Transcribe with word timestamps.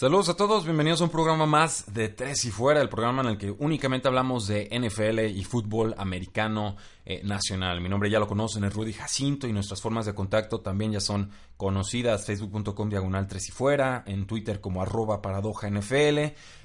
Saludos 0.00 0.30
a 0.30 0.34
todos, 0.34 0.64
bienvenidos 0.64 1.02
a 1.02 1.04
un 1.04 1.10
programa 1.10 1.44
más 1.44 1.92
de 1.92 2.08
Tres 2.08 2.46
y 2.46 2.50
Fuera, 2.50 2.80
el 2.80 2.88
programa 2.88 3.20
en 3.20 3.28
el 3.28 3.36
que 3.36 3.50
únicamente 3.50 4.08
hablamos 4.08 4.46
de 4.46 4.66
NFL 4.72 5.36
y 5.36 5.44
fútbol 5.44 5.94
americano 5.98 6.78
eh, 7.04 7.20
nacional. 7.22 7.82
Mi 7.82 7.90
nombre 7.90 8.08
ya 8.08 8.18
lo 8.18 8.26
conocen, 8.26 8.64
es 8.64 8.72
Rudy 8.72 8.94
Jacinto 8.94 9.46
y 9.46 9.52
nuestras 9.52 9.82
formas 9.82 10.06
de 10.06 10.14
contacto 10.14 10.60
también 10.60 10.92
ya 10.92 11.00
son 11.00 11.30
conocidas, 11.60 12.24
facebook.com 12.24 12.88
diagonal 12.88 13.26
Tres 13.26 13.50
y 13.50 13.52
Fuera, 13.52 14.02
en 14.06 14.26
Twitter 14.26 14.62
como 14.62 14.80
arroba 14.80 15.20
paradoja 15.20 15.68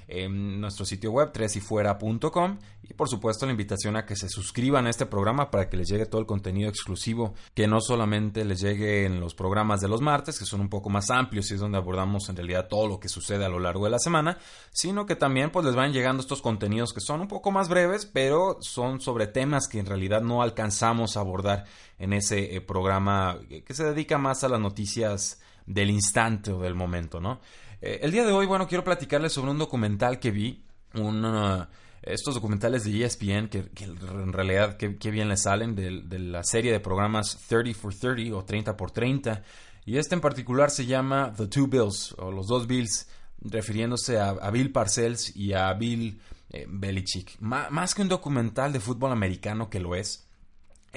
en 0.08 0.60
nuestro 0.60 0.86
sitio 0.86 1.10
web 1.10 1.32
tresyfuera.com 1.32 2.58
y 2.88 2.94
por 2.94 3.08
supuesto 3.08 3.44
la 3.44 3.52
invitación 3.52 3.96
a 3.96 4.06
que 4.06 4.14
se 4.14 4.28
suscriban 4.28 4.86
a 4.86 4.90
este 4.90 5.06
programa 5.06 5.50
para 5.50 5.68
que 5.68 5.76
les 5.76 5.88
llegue 5.88 6.06
todo 6.06 6.20
el 6.20 6.26
contenido 6.26 6.70
exclusivo 6.70 7.34
que 7.54 7.66
no 7.66 7.80
solamente 7.80 8.44
les 8.44 8.60
llegue 8.60 9.04
en 9.04 9.18
los 9.18 9.34
programas 9.34 9.80
de 9.80 9.88
los 9.88 10.00
martes 10.00 10.38
que 10.38 10.44
son 10.44 10.60
un 10.60 10.68
poco 10.68 10.88
más 10.90 11.10
amplios 11.10 11.50
y 11.50 11.54
es 11.54 11.60
donde 11.60 11.78
abordamos 11.78 12.28
en 12.28 12.36
realidad 12.36 12.68
todo 12.68 12.86
lo 12.86 13.00
que 13.00 13.08
sucede 13.08 13.44
a 13.44 13.48
lo 13.48 13.58
largo 13.58 13.84
de 13.84 13.90
la 13.90 13.98
semana 13.98 14.38
sino 14.70 15.06
que 15.06 15.16
también 15.16 15.50
pues 15.50 15.66
les 15.66 15.74
van 15.74 15.92
llegando 15.92 16.20
estos 16.20 16.40
contenidos 16.40 16.92
que 16.92 17.00
son 17.00 17.20
un 17.20 17.28
poco 17.28 17.50
más 17.50 17.68
breves 17.68 18.06
pero 18.06 18.58
son 18.60 19.00
sobre 19.00 19.26
temas 19.26 19.66
que 19.66 19.80
en 19.80 19.86
realidad 19.86 20.22
no 20.22 20.40
alcanzamos 20.40 21.16
a 21.16 21.20
abordar 21.20 21.64
en 21.98 22.12
ese 22.12 22.56
eh, 22.56 22.60
programa 22.60 23.38
que 23.48 23.74
se 23.74 23.84
dedica 23.84 24.18
más 24.18 24.44
a 24.44 24.48
las 24.48 24.60
noticias 24.60 25.40
del 25.66 25.90
instante 25.90 26.52
o 26.52 26.60
del 26.60 26.74
momento 26.74 27.20
no 27.20 27.40
eh, 27.80 28.00
el 28.02 28.10
día 28.10 28.24
de 28.24 28.32
hoy, 28.32 28.46
bueno, 28.46 28.66
quiero 28.66 28.84
platicarles 28.84 29.32
sobre 29.32 29.50
un 29.50 29.58
documental 29.58 30.18
que 30.18 30.30
vi, 30.30 30.64
uh, 30.94 31.64
estos 32.02 32.34
documentales 32.34 32.84
de 32.84 33.04
ESPN, 33.04 33.48
que, 33.48 33.68
en 33.84 34.32
realidad 34.32 34.76
qué 34.76 35.10
bien 35.10 35.28
les 35.28 35.42
salen, 35.42 35.74
de, 35.74 36.18
la 36.18 36.42
serie 36.42 36.72
de 36.72 36.80
programas 36.80 37.38
30 37.48 37.78
for 37.78 37.94
30 37.94 38.34
o 38.36 38.44
30 38.44 38.76
por 38.76 38.90
30, 38.90 39.42
y 39.84 39.98
este 39.98 40.14
en 40.14 40.20
particular 40.20 40.70
se 40.70 40.86
llama 40.86 41.32
The 41.36 41.48
Two 41.48 41.66
Bills, 41.66 42.14
o 42.18 42.30
los 42.30 42.46
dos 42.46 42.66
Bills, 42.66 43.08
refiriéndose 43.40 44.18
a, 44.18 44.50
Bill 44.50 44.72
Parcells 44.72 45.36
y 45.36 45.52
a 45.52 45.72
Bill 45.74 46.20
eh, 46.50 46.66
Belichick. 46.68 47.38
más 47.40 47.94
que 47.94 48.02
un 48.02 48.08
documental 48.08 48.72
de 48.72 48.80
fútbol 48.80 49.12
americano 49.12 49.68
que 49.68 49.80
lo 49.80 49.94
es, 49.94 50.25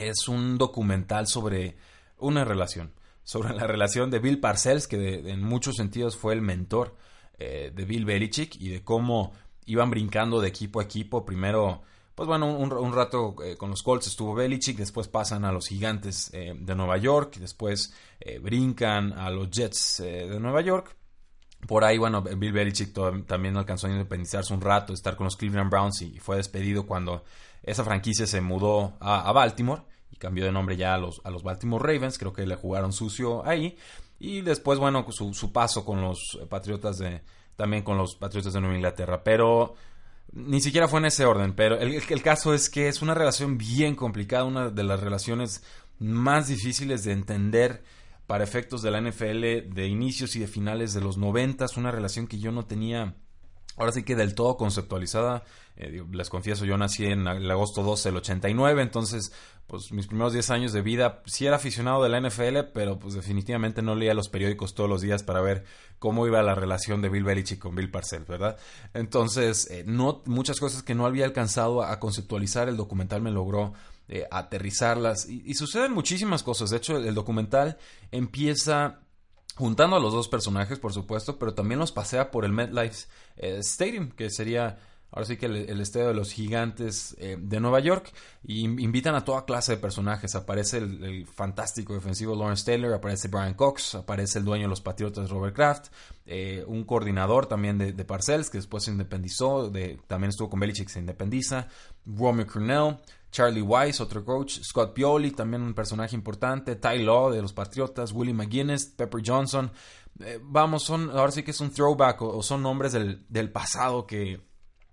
es 0.08 0.28
un 0.28 0.58
documental 0.58 1.28
sobre 1.28 1.78
una 2.18 2.44
relación 2.44 2.94
sobre 3.30 3.54
la 3.54 3.68
relación 3.68 4.10
de 4.10 4.18
Bill 4.18 4.40
Parcells, 4.40 4.88
que 4.88 5.30
en 5.30 5.44
muchos 5.44 5.76
sentidos 5.76 6.18
fue 6.18 6.34
el 6.34 6.42
mentor 6.42 6.96
eh, 7.38 7.72
de 7.72 7.86
Bill 7.86 8.04
Belichick, 8.04 8.56
y 8.60 8.70
de 8.70 8.84
cómo 8.84 9.34
iban 9.68 9.92
brincando 9.92 10.42
de 10.42 10.48
equipo 10.48 10.80
a 10.80 10.84
equipo. 10.84 11.24
Primero, 11.28 11.84
pues 12.16 12.26
bueno, 12.26 12.48
un, 12.48 12.92
rato 12.92 13.36
eh, 13.44 13.56
con 13.56 13.70
los 13.70 13.84
Colts 13.84 14.08
estuvo 14.08 14.34
Belichick, 14.34 14.78
después 14.78 15.08
pasan 15.08 15.46
a 15.46 15.52
los 15.52 15.68
Gigantes 15.68 16.32
eh, 16.34 16.56
de 16.60 16.74
Nueva 16.74 16.98
York, 16.98 17.36
después 17.38 17.94
brincan 18.42 19.14
a 19.14 19.30
los 19.30 19.52
Jets 19.52 19.98
de 20.00 20.40
Nueva 20.40 20.62
York. 20.62 20.96
Por 21.68 21.84
ahí, 21.84 22.00
bueno, 22.00 22.24
Bill 22.24 22.52
Belichick 22.52 22.98
también 23.28 23.56
alcanzó 23.58 23.86
a 23.86 23.92
independizarse 23.92 24.56
un 24.56 24.62
rato, 24.62 24.92
estar 24.92 25.16
con 25.16 25.26
los 25.26 25.38
Cleveland 25.38 25.70
Browns 25.70 26.02
y 26.02 26.18
fue 26.18 26.38
despedido 26.38 26.88
cuando 26.88 27.24
esa 27.64 27.84
franquicia 27.84 28.26
se 28.26 28.42
mudó 28.42 28.98
a 29.00 29.32
Baltimore 29.32 29.84
y 30.12 30.18
cambió 30.18 30.46
de 30.46 30.52
nombre 30.52 30.78
ya 30.78 30.96
a 30.96 30.98
los, 30.98 31.22
a 31.24 31.30
los 31.30 31.44
Baltimore 31.44 31.84
Ravens, 31.84 32.18
creo 32.18 32.34
que 32.34 32.46
le 32.46 32.56
jugaron 32.56 32.94
sucio 32.94 33.46
ahí. 33.46 33.78
Y 34.20 34.42
después, 34.42 34.80
bueno, 34.80 35.06
su, 35.12 35.34
su 35.34 35.52
paso 35.52 35.86
con 35.86 36.02
los 36.02 36.40
Patriotas 36.50 36.98
de, 36.98 37.22
también 37.56 37.84
con 37.84 37.98
los 37.98 38.16
Patriotas 38.16 38.54
de 38.54 38.60
Nueva 38.60 38.76
Inglaterra. 38.76 39.24
Pero 39.24 39.76
ni 40.34 40.62
siquiera 40.62 40.88
fue 40.88 41.00
en 41.00 41.06
ese 41.06 41.26
orden. 41.26 41.54
Pero 41.54 41.80
el, 41.80 41.94
el, 41.96 42.22
caso 42.22 42.54
es 42.54 42.70
que 42.70 42.88
es 42.88 43.02
una 43.02 43.14
relación 43.14 43.58
bien 43.58 43.96
complicada, 43.96 44.44
una 44.44 44.70
de 44.70 44.84
las 44.84 45.00
relaciones 45.00 45.64
más 46.00 46.48
difíciles 46.48 47.04
de 47.04 47.14
entender 47.14 47.84
para 48.28 48.44
efectos 48.44 48.82
de 48.82 48.92
la 48.92 49.02
NFL 49.02 49.74
de 49.74 49.88
inicios 49.88 50.36
y 50.36 50.40
de 50.40 50.48
finales 50.48 50.94
de 50.94 51.02
los 51.02 51.18
noventas, 51.18 51.78
una 51.78 51.92
relación 51.92 52.28
que 52.28 52.40
yo 52.40 52.52
no 52.52 52.66
tenía 52.66 53.16
ahora 53.78 53.92
sí 53.92 54.04
que 54.04 54.16
del 54.16 54.36
todo 54.36 54.58
conceptualizada. 54.58 55.44
Eh, 55.78 56.04
les 56.12 56.30
confieso, 56.30 56.66
yo 56.66 56.78
nací 56.78 57.06
en 57.06 57.28
el 57.28 57.50
agosto 57.50 57.84
12 57.84 58.10
del 58.10 58.18
89, 58.18 58.82
entonces 58.82 59.32
pues 59.70 59.92
mis 59.92 60.08
primeros 60.08 60.34
10 60.34 60.50
años 60.50 60.74
de 60.74 60.82
vida 60.82 61.22
sí 61.28 61.46
era 61.46 61.58
aficionado 61.58 62.04
de 62.04 62.10
la 62.10 62.20
NFL, 62.20 62.72
pero 62.74 62.98
pues 62.98 63.14
definitivamente 63.14 63.84
no 63.84 63.94
leía 63.94 64.16
los 64.16 64.28
periódicos 64.28 64.74
todos 64.74 64.90
los 64.90 65.02
días 65.02 65.22
para 65.22 65.42
ver 65.42 65.64
cómo 66.00 66.26
iba 66.26 66.42
la 66.42 66.56
relación 66.56 67.04
de 67.04 67.10
Bill 67.10 67.24
Belichick 67.24 67.60
con 67.60 67.76
Bill 67.76 67.92
Parcells, 67.92 68.28
¿verdad? 68.28 68.58
Entonces, 68.96 69.70
eh, 69.70 69.84
no, 69.86 70.24
muchas 70.26 70.60
cosas 70.60 70.82
que 70.82 70.96
no 70.96 71.06
había 71.06 71.26
alcanzado 71.26 71.84
a 71.84 72.00
conceptualizar, 72.00 72.68
el 72.68 72.78
documental 72.78 73.22
me 73.22 73.30
logró 73.30 73.74
eh, 74.08 74.26
aterrizarlas 74.32 75.30
y, 75.30 75.54
suceden 75.54 75.94
muchísimas 75.94 76.42
cosas. 76.42 76.72
De 76.72 76.78
hecho, 76.78 76.98
el, 76.98 77.14
documental 77.14 77.78
empieza 78.12 79.02
juntando 79.60 79.98
a 79.98 80.00
los 80.00 80.14
dos 80.14 80.30
personajes, 80.30 80.80
por 80.80 80.94
supuesto, 80.94 81.38
pero 81.38 81.54
también 81.54 81.82
los 81.82 81.92
pasea 81.92 82.32
por 82.32 82.46
el 82.46 82.54
MetLife 82.54 83.08
eh, 83.36 83.58
Stadium, 83.58 84.10
que 84.10 84.30
sería 84.30 84.78
ahora 85.12 85.26
sí 85.26 85.36
que 85.36 85.48
el, 85.48 85.82
estadio 85.82 86.08
de 86.08 86.14
los 86.14 86.32
gigantes 86.32 87.14
eh, 87.20 87.36
de 87.38 87.60
Nueva 87.60 87.82
York, 87.82 88.14
y 88.42 88.64
invitan 88.64 89.16
a 89.16 89.26
toda 89.26 89.44
clase 89.44 89.74
de 89.74 89.78
personajes. 89.78 90.34
Aparece 90.36 90.78
el, 90.78 91.26
fantástico 91.26 91.94
defensivo 91.94 92.36
Lawrence 92.36 92.64
Taylor, 92.64 92.94
aparece 92.94 93.28
Brian 93.28 93.54
Cox, 93.54 93.96
aparece 93.96 94.40
el 94.40 94.46
dueño 94.46 94.64
de 94.64 94.70
los 94.70 94.80
Patriotas 94.80 95.30
Robert 95.30 95.54
Kraft, 95.54 95.88
eh, 96.26 96.64
un 96.66 96.86
coordinador 96.86 97.48
también 97.48 97.78
de, 97.78 98.06
Parcells, 98.06 98.50
que 98.50 98.60
después 98.60 98.86
se 98.86 98.92
independizó, 98.92 99.70
de, 99.70 100.00
también 100.08 100.30
estuvo 100.30 100.50
con 100.50 100.62
Belichick, 100.62 100.88
se 100.88 101.00
independiza, 101.00 101.68
Romeo 102.06 102.48
Cornell, 102.48 102.98
Charlie 103.32 103.62
Weiss, 103.62 104.02
otro 104.02 104.26
coach, 104.26 104.60
Scott 104.62 104.94
Pioli, 104.94 105.32
también 105.32 105.62
un 105.62 105.74
personaje 105.74 106.16
importante, 106.16 106.76
Ty 106.76 107.00
Law 107.00 107.32
de 107.32 107.42
los 107.42 107.54
Patriotas, 107.54 108.12
Willie 108.12 108.34
McGuinness, 108.34 108.86
Pepper 108.86 109.22
Johnson. 109.26 109.72
Eh, 110.20 110.40
vamos, 110.42 110.84
son, 110.84 111.12
ahora 111.12 111.32
sí 111.32 111.44
que 111.44 111.52
es 111.52 111.62
un 111.62 111.72
throwback 111.72 112.22
o, 112.22 112.42
son 112.44 112.64
nombres 112.64 112.92
del, 112.92 113.26
del 113.30 113.52
pasado 113.52 114.06
que, 114.06 114.42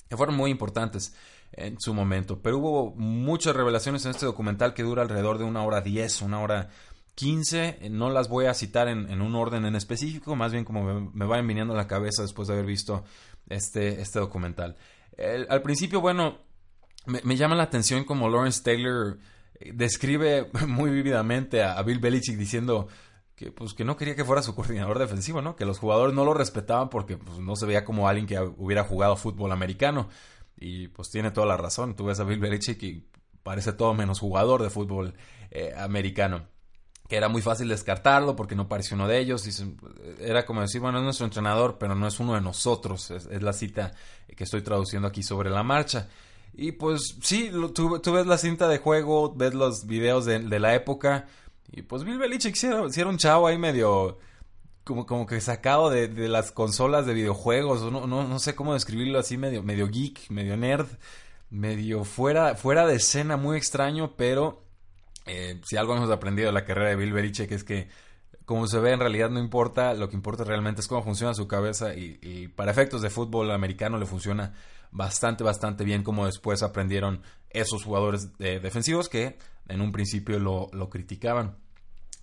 que, 0.09 0.17
fueron 0.17 0.37
muy 0.37 0.51
importantes 0.51 1.15
en 1.53 1.81
su 1.81 1.95
momento. 1.95 2.41
Pero 2.43 2.59
hubo 2.59 2.95
muchas 2.95 3.57
revelaciones 3.57 4.05
en 4.05 4.11
este 4.11 4.27
documental 4.27 4.75
que 4.75 4.83
dura 4.83 5.03
alrededor 5.03 5.39
de 5.39 5.45
una 5.45 5.65
hora 5.65 5.81
diez, 5.81 6.21
una 6.21 6.41
hora 6.41 6.69
quince. 7.15 7.79
No 7.91 8.11
las 8.11 8.29
voy 8.29 8.47
a 8.47 8.55
citar 8.55 8.89
en, 8.89 9.21
un 9.23 9.35
orden 9.35 9.65
en 9.65 9.75
específico, 9.75 10.37
más 10.37 10.53
bien 10.53 10.65
como 10.65 10.85
me, 10.85 11.11
me, 11.15 11.25
vayan 11.25 11.47
viniendo 11.47 11.73
a 11.73 11.77
la 11.77 11.89
cabeza 11.89 12.23
después 12.23 12.49
de 12.49 12.55
haber 12.55 12.67
visto 12.67 13.03
este, 13.49 14.03
este 14.03 14.19
documental. 14.19 14.77
al 15.49 15.63
principio, 15.63 16.03
bueno, 16.03 16.46
me, 17.07 17.37
llama 17.37 17.55
la 17.55 17.65
atención 17.65 18.05
como 18.05 18.29
Lawrence 18.29 18.63
Taylor 18.63 19.19
eh, 19.61 19.73
describe 19.75 20.51
muy 20.67 20.91
vívidamente 20.91 21.63
a, 21.63 21.81
Bill 21.83 21.99
Belichick 21.99 22.37
diciendo 22.37 22.89
que 23.35 23.53
pues 23.53 23.75
que 23.75 23.85
no 23.85 23.97
quería 23.97 24.17
que 24.17 24.25
fuera 24.25 24.43
su 24.43 24.55
coordinador 24.55 24.99
defensivo, 24.99 25.43
¿no? 25.43 25.57
Que 25.57 25.67
los 25.67 25.79
jugadores 25.79 26.15
no 26.15 26.25
lo 26.25 26.35
respetaban 26.35 26.89
porque 26.89 27.19
pues, 27.19 27.39
no 27.39 27.55
se 27.55 27.67
veía 27.67 27.85
como 27.85 28.09
alguien 28.09 28.27
que 28.27 28.39
hubiera 28.39 28.85
jugado 28.85 29.17
fútbol 29.17 29.53
americano. 29.53 30.09
Y 30.59 30.89
pues 30.89 31.11
tiene 31.11 31.31
toda 31.31 31.47
la 31.47 31.59
razón. 31.59 31.97
Tú 31.97 32.07
ves 32.07 32.19
a 32.19 32.25
Bill 32.25 32.39
Belichick 32.39 32.83
y 32.83 33.07
parece 33.43 33.75
todo 33.75 33.93
menos 33.93 34.21
jugador 34.21 34.63
de 34.63 34.71
fútbol 34.71 35.15
eh, 35.51 35.75
americano. 35.77 36.47
Que 37.09 37.17
era 37.17 37.29
muy 37.29 37.43
fácil 37.43 37.69
descartarlo 37.69 38.35
porque 38.35 38.57
no 38.57 38.69
pareció 38.69 38.97
uno 38.97 39.07
de 39.07 39.19
ellos. 39.19 39.47
era 40.19 40.47
como 40.47 40.63
decir, 40.63 40.81
bueno, 40.81 40.99
es 40.99 41.05
nuestro 41.05 41.27
entrenador, 41.27 41.77
pero 41.79 41.95
no 41.95 42.07
es 42.09 42.19
uno 42.19 42.35
de 42.35 42.41
nosotros. 42.41 43.11
es 43.11 43.43
la 43.43 43.53
cita 43.53 43.93
que 44.35 44.45
estoy 44.45 44.63
traduciendo 44.63 45.07
aquí 45.07 45.23
sobre 45.23 45.51
la 45.51 45.63
marcha. 45.63 46.09
Y 46.59 46.73
pues 46.73 47.19
sí, 47.21 47.51
tú, 47.75 48.01
ves 48.13 48.27
la 48.27 48.39
cinta 48.39 48.67
de 48.67 48.79
juego, 48.79 49.35
ves 49.35 49.53
los 49.53 49.87
videos 49.87 50.25
de, 50.25 50.41
la 50.59 50.75
época. 50.75 51.27
Y 51.71 51.83
pues 51.83 52.03
Bill 52.03 52.19
Belichick 52.19 52.55
sí 52.55 52.67
era, 52.67 53.09
un 53.09 53.19
chavo 53.19 53.47
ahí 53.47 53.59
medio... 53.59 54.19
Como, 54.85 55.05
como 55.05 55.27
que 55.27 55.41
sacado 55.41 55.91
de, 55.91 56.09
las 56.29 56.53
consolas 56.53 57.07
de 57.07 57.13
videojuegos. 57.13 57.83
No, 57.93 58.07
no, 58.07 58.27
no 58.27 58.39
sé 58.39 58.55
cómo 58.55 58.73
describirlo 58.73 59.19
así, 59.19 59.37
medio, 59.37 59.63
medio 59.63 59.89
geek, 59.89 60.31
medio 60.31 60.57
nerd. 60.57 60.87
Medio 61.51 62.05
fuera, 62.05 62.55
fuera 62.55 62.87
de 62.87 62.97
escena, 62.97 63.37
muy 63.37 63.59
extraño, 63.59 64.17
pero... 64.17 64.63
Eh, 65.27 65.61
si 65.65 65.77
algo 65.77 65.95
hemos 65.97 66.11
aprendido 66.11 66.47
de 66.47 66.53
la 66.53 66.65
carrera 66.65 66.91
de 66.91 66.97
Bill 66.97 67.13
Belichick 67.13 67.51
es 67.51 67.65
que 67.65 67.89
como 68.45 68.69
se 68.69 68.79
ve 68.79 68.93
en 68.93 69.01
realidad 69.01 69.29
no 69.29 69.41
importa, 69.41 69.93
lo 69.93 70.09
que 70.09 70.15
importa 70.15 70.45
realmente 70.45 70.81
es 70.81 70.87
cómo 70.87 71.03
funciona 71.03 71.35
su 71.35 71.49
cabeza 71.49 71.97
y, 71.97 72.21
y 72.23 72.47
para 72.47 72.71
efectos 72.71 73.03
de 73.03 73.11
fútbol 73.11 73.51
americano 73.51 73.99
le 73.99 74.07
funciona 74.07 74.55
bastante, 74.91 75.45
bastante 75.45 75.85
bien 75.85 76.03
como 76.03 76.27
después 76.27 76.63
aprendieron 76.63 77.23
esos 77.51 77.85
jugadores 77.85 78.37
defensivos 78.39 79.09
que 79.09 79.39
en 79.69 79.81
un 79.81 79.93
principio 79.93 80.39
lo, 80.39 80.69
lo 80.73 80.91
criticaban. 80.91 81.57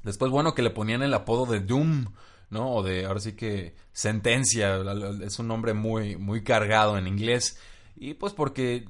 Después, 0.04 0.32
bueno, 0.32 0.54
que 0.54 0.62
le 0.62 0.70
ponían 0.70 1.02
el 1.02 1.14
apodo 1.14 1.46
de 1.46 1.62
Doom, 1.62 2.06
¿no? 2.50 2.72
O 2.74 2.84
de, 2.84 3.06
ahora 3.06 3.20
sí 3.20 3.34
que, 3.34 3.76
sentencia, 3.94 4.82
es 5.24 5.40
un 5.40 5.48
nombre 5.48 5.74
muy, 5.74 6.18
muy 6.18 6.44
cargado 6.44 6.98
en 6.98 7.08
inglés. 7.08 7.58
Y 7.96 8.14
pues 8.16 8.34
porque 8.34 8.86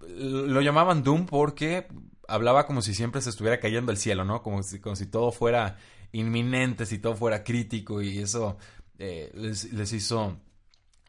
lo 0.00 0.60
llamaban 0.60 1.02
Doom 1.02 1.26
porque 1.26 1.86
hablaba 2.28 2.66
como 2.66 2.82
si 2.82 2.94
siempre 2.94 3.20
se 3.20 3.30
estuviera 3.30 3.60
cayendo 3.60 3.92
el 3.92 3.98
cielo, 3.98 4.24
¿no? 4.24 4.42
Como 4.42 4.62
si, 4.62 4.80
como 4.80 4.96
si 4.96 5.06
todo 5.06 5.32
fuera 5.32 5.78
inminente, 6.12 6.86
si 6.86 6.98
todo 6.98 7.14
fuera 7.14 7.44
crítico 7.44 8.02
y 8.02 8.18
eso 8.18 8.58
eh, 8.98 9.30
les, 9.34 9.72
les, 9.72 9.92
hizo, 9.92 10.38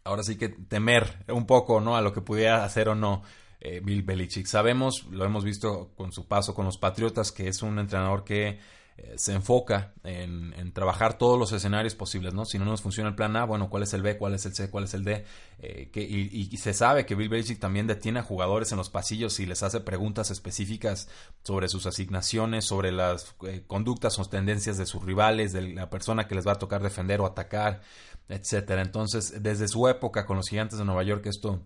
ahora 0.08 0.24
sí 0.24 0.38
que 0.38 0.50
temer 0.50 1.26
un 1.28 1.46
poco, 1.46 1.80
¿no? 1.82 1.96
A 1.96 2.02
lo 2.02 2.14
que 2.14 2.22
pudiera 2.22 2.64
hacer 2.64 2.90
o 2.90 2.96
no 2.96 3.22
eh, 3.60 3.82
Bill 3.84 4.04
Belichick. 4.04 4.48
Sabemos, 4.48 5.06
lo 5.12 5.26
hemos 5.26 5.44
visto 5.44 5.92
con 5.96 6.12
su 6.12 6.28
paso 6.28 6.56
con 6.56 6.66
los 6.66 6.78
Patriotas, 6.78 7.32
que 7.32 7.48
es 7.48 7.62
un 7.62 7.80
entrenador 7.80 8.24
que 8.24 8.60
eh, 9.00 9.14
se 9.16 9.34
enfoca 9.34 9.94
en, 10.04 10.72
trabajar 10.74 11.20
todos 11.20 11.38
los 11.38 11.52
escenarios 11.52 11.94
posibles, 11.94 12.34
¿no? 12.34 12.46
Si 12.46 12.58
no 12.58 12.66
nos 12.66 12.82
funciona 12.82 13.10
el 13.10 13.16
plan 13.16 13.36
A, 13.36 13.46
bueno, 13.46 13.70
¿cuál 13.70 13.84
es 13.84 13.94
el 13.94 14.02
B? 14.02 14.18
¿Cuál 14.18 14.34
es 14.34 14.46
el 14.48 14.56
C? 14.56 14.72
¿Cuál 14.72 14.86
es 14.86 14.94
el 14.96 15.04
D? 15.04 15.24
Eh, 15.60 15.90
que, 15.92 16.02
y, 16.02 16.46
se 16.58 16.74
sabe 16.74 17.06
que 17.06 17.14
Bill 17.14 17.30
Belichick 17.30 17.60
también 17.60 17.86
detiene 17.86 18.20
a 18.20 18.24
jugadores 18.24 18.72
en 18.72 18.80
los 18.80 18.90
pasillos 18.90 19.40
y 19.40 19.46
les 19.46 19.62
hace 19.62 19.82
preguntas 19.82 20.32
específicas 20.32 21.10
sobre 21.44 21.68
sus 21.68 21.86
asignaciones, 21.86 22.66
sobre 22.66 22.92
las 22.92 23.36
eh, 23.46 23.64
conductas 23.68 24.18
o 24.18 24.26
tendencias 24.26 24.80
de 24.80 24.88
sus 24.88 25.04
rivales, 25.04 25.54
de 25.54 25.74
la 25.74 25.92
persona 25.92 26.28
que 26.28 26.34
les 26.34 26.48
va 26.48 26.54
a 26.54 26.60
tocar 26.60 26.82
defender 26.82 27.22
o 27.22 27.28
atacar, 27.28 27.82
etcétera. 28.30 28.82
Entonces, 28.82 29.42
desde 29.42 29.68
su 29.68 29.88
época 29.88 30.26
con 30.26 30.38
los 30.38 30.50
gigantes 30.50 30.80
de 30.80 30.86
Nueva 30.86 31.04
York, 31.04 31.26
esto 31.26 31.62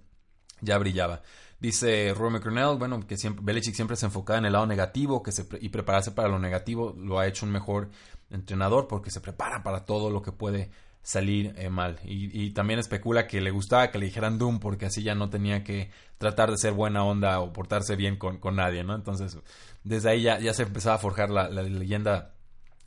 ya 0.62 0.78
brillaba. 0.78 1.22
Dice 1.60 2.14
Roy 2.16 2.32
McCornell, 2.32 2.78
bueno, 2.78 3.06
que 3.06 3.18
siempre, 3.18 3.44
Belichick 3.46 3.76
siempre 3.76 3.96
se 3.96 4.08
enfocaba 4.08 4.40
en 4.40 4.46
el 4.46 4.54
lado 4.54 4.66
negativo 4.66 5.22
que 5.22 5.32
se, 5.32 5.48
y 5.60 5.70
prepararse 5.70 6.12
para 6.12 6.28
lo 6.28 6.40
negativo 6.40 6.96
lo 6.98 7.20
ha 7.20 7.28
hecho 7.28 7.46
un 7.46 7.52
mejor 7.52 7.90
entrenador 8.32 8.88
porque 8.88 9.12
se 9.12 9.22
prepara 9.22 9.62
para 9.62 9.86
todo 9.86 10.10
lo 10.10 10.22
que 10.24 10.32
puede 10.32 10.72
salir 11.04 11.54
eh, 11.58 11.70
mal. 11.70 12.00
Y, 12.04 12.52
también 12.52 12.80
especula 12.80 13.28
que 13.28 13.42
le 13.42 13.52
gustaba 13.52 13.92
que 13.92 13.98
le 13.98 14.06
dijeran 14.06 14.38
Doom 14.38 14.60
porque 14.60 14.86
así 14.86 15.04
ya 15.04 15.16
no 15.16 15.30
tenía 15.30 15.64
que 15.64 15.92
tratar 16.18 16.52
de 16.52 16.58
ser 16.58 16.74
buena 16.74 17.04
onda 17.04 17.40
o 17.40 17.52
portarse 17.54 17.96
bien 17.96 18.18
con, 18.18 18.40
nadie, 18.56 18.84
¿no? 18.84 18.96
Entonces, 18.96 19.38
desde 19.84 20.10
ahí 20.10 20.22
ya, 20.24 20.40
ya 20.40 20.54
se 20.54 20.64
empezaba 20.64 20.96
a 20.96 21.00
forjar 21.00 21.30
la, 21.30 21.50
leyenda 21.50 22.34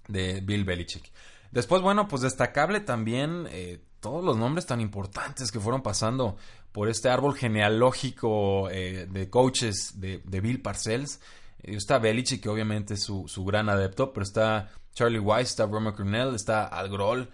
de 0.09 0.41
Bill 0.41 0.65
Belichick. 0.65 1.13
Después, 1.55 1.83
bueno, 1.83 2.09
pues 2.09 2.23
destacable 2.23 2.81
también 2.81 3.47
eh, 3.49 3.81
todos 4.01 4.25
los 4.25 4.37
nombres 4.37 4.67
tan 4.67 4.81
importantes 4.81 5.53
que 5.53 5.61
fueron 5.61 5.83
pasando 5.83 6.37
por 6.73 6.89
este 6.89 7.09
árbol 7.09 7.37
genealógico 7.37 8.69
eh, 8.71 9.07
de 9.09 9.31
coaches 9.31 10.01
de, 10.01 10.19
Bill 10.41 10.61
Parcells. 10.61 11.21
Eh, 11.63 11.77
está 11.77 12.01
Belichick, 12.01 12.43
que 12.43 12.49
obviamente 12.49 12.95
es 12.95 13.05
su, 13.05 13.45
gran 13.47 13.69
adepto, 13.69 14.13
pero 14.13 14.25
está 14.25 14.73
Charlie 14.95 15.21
Weiss, 15.21 15.51
está 15.51 15.67
Roman 15.67 15.95
Cornell, 15.95 16.35
está 16.35 16.67
Al 16.67 16.89
Grohl. 16.89 17.31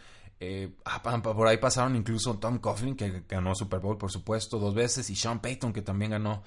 Ah, 0.84 1.02
por 1.02 1.49
ahí 1.49 1.56
pasaron 1.56 1.96
incluso 1.96 2.38
Tom 2.38 2.58
Coughlin, 2.58 2.96
que 2.96 3.25
ganó 3.26 3.55
Super 3.55 3.81
Bowl, 3.81 3.96
por 3.96 4.12
supuesto, 4.12 4.58
dos 4.58 4.75
veces, 4.75 5.08
y 5.08 5.16
Sean 5.16 5.40
Payton, 5.40 5.73
que 5.73 5.81
también 5.81 6.11
ganó 6.11 6.43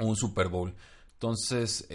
un 0.00 0.16
Super 0.16 0.48
Bowl. 0.48 0.74
Entonces, 1.12 1.86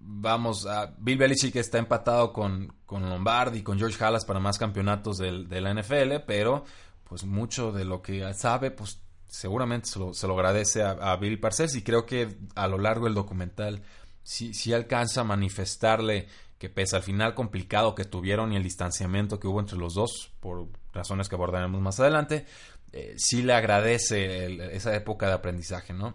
vamos 0.00 0.66
a. 0.66 0.94
Bill 0.98 1.18
Belichick 1.18 1.56
está 1.56 1.78
empatado 1.78 2.32
con, 2.32 2.74
con 2.86 3.08
Lombardi 3.08 3.58
y 3.58 3.62
con 3.62 3.78
George 3.78 4.02
Halas 4.04 4.24
para 4.24 4.40
más 4.40 4.58
campeonatos 4.58 5.18
de 5.18 5.60
la 5.60 5.74
NFL, 5.74 6.24
pero 6.26 6.64
pues 7.04 7.24
mucho 7.24 7.72
de 7.72 7.84
lo 7.84 8.02
que 8.02 8.32
sabe, 8.34 8.70
pues 8.70 9.00
seguramente 9.28 9.88
se 9.88 9.98
lo, 9.98 10.14
se 10.14 10.26
lo 10.26 10.34
agradece 10.34 10.82
a, 10.82 11.16
Bill 11.16 11.40
Parcells 11.40 11.74
y 11.76 11.82
creo 11.82 12.06
que 12.06 12.36
a 12.54 12.66
lo 12.66 12.78
largo 12.78 13.04
del 13.04 13.14
documental 13.14 13.82
sí, 14.22 14.72
alcanza 14.72 15.22
a 15.22 15.24
manifestarle 15.24 16.28
que 16.58 16.68
pese 16.68 16.96
al 16.96 17.02
final 17.02 17.34
complicado 17.34 17.94
que 17.94 18.04
tuvieron 18.04 18.52
y 18.52 18.56
el 18.56 18.62
distanciamiento 18.62 19.38
que 19.38 19.46
hubo 19.46 19.60
entre 19.60 19.78
los 19.78 19.94
dos, 19.94 20.32
por 20.40 20.68
razones 20.92 21.28
que 21.28 21.36
abordaremos 21.36 21.80
más 21.80 22.00
adelante, 22.00 22.46
eh, 22.92 23.14
sí 23.16 23.42
le 23.42 23.52
agradece 23.52 24.74
esa 24.74 24.94
época 24.96 25.28
de 25.28 25.34
aprendizaje, 25.34 25.92
¿no? 25.92 26.14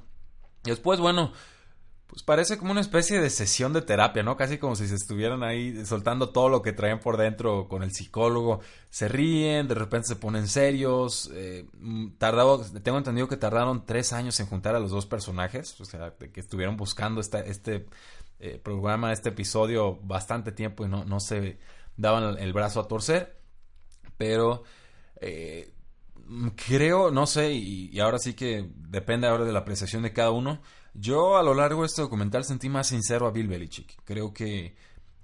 Después, 0.64 1.00
bueno, 1.00 1.34
pues 2.14 2.22
parece 2.22 2.60
como 2.60 2.70
una 2.70 2.82
especie 2.82 3.20
de 3.20 3.32
sesión 3.32 3.74
de 3.74 3.82
terapia, 3.82 4.22
¿no? 4.22 4.38
Casi 4.38 4.60
como 4.60 4.76
si 4.76 4.88
se 4.88 4.94
estuvieran 4.94 5.42
ahí 5.42 5.84
soltando 5.84 6.30
todo 6.30 6.48
lo 6.48 6.62
que 6.62 6.72
traen 6.72 7.00
por 7.00 7.18
dentro 7.18 7.68
con 7.68 7.82
el 7.82 7.92
psicólogo. 7.92 8.60
Se 8.92 9.08
ríen, 9.08 9.68
de 9.68 9.74
repente 9.74 10.10
se 10.10 10.16
ponen 10.16 10.48
serios. 10.48 11.32
Eh, 11.34 11.66
mm, 11.74 12.18
tardado, 12.20 12.64
tengo 12.84 13.00
entendido 13.00 13.28
que 13.28 13.36
tardaron 13.36 13.88
tres 13.88 14.14
años 14.14 14.40
en 14.40 14.46
juntar 14.46 14.76
a 14.76 14.80
los 14.80 14.92
dos 14.92 15.08
personajes, 15.08 15.82
o 15.82 15.86
sea, 15.86 16.14
que 16.16 16.40
estuvieron 16.40 16.78
buscando 16.78 17.20
esta, 17.20 17.40
este 17.40 17.88
eh, 18.40 18.62
programa, 18.64 19.12
este 19.12 19.30
episodio 19.30 19.96
bastante 20.04 20.52
tiempo 20.52 20.86
y 20.86 20.90
no, 20.90 21.06
no 21.06 21.20
se 21.20 21.58
daban 21.98 22.38
el 22.38 22.54
brazo 22.54 22.80
a 22.80 22.88
torcer. 22.88 23.40
Pero 24.18 24.62
eh, 25.20 25.74
creo, 26.68 27.10
no 27.10 27.26
sé, 27.26 27.54
y, 27.54 27.90
y 27.92 28.00
ahora 28.02 28.20
sí 28.20 28.36
que 28.36 28.70
depende 28.76 29.26
ahora 29.26 29.46
de 29.46 29.52
la 29.52 29.60
apreciación 29.62 30.04
de 30.04 30.14
cada 30.14 30.30
uno 30.30 30.62
yo 30.94 31.38
a 31.38 31.44
lo 31.44 31.54
largo 31.54 31.82
de 31.82 31.88
este 31.88 32.02
documental 32.02 32.44
sentí 32.46 32.70
más 32.70 32.88
sincero 32.88 33.28
a 33.28 33.32
Bill 33.32 33.48
Belichick. 33.48 34.02
Creo 34.04 34.34
que 34.34 34.76